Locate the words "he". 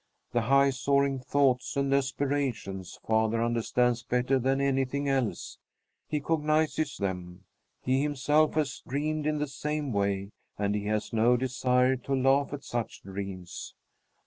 6.07-6.19, 7.83-8.01, 10.73-10.85